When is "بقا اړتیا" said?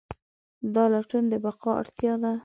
1.43-2.13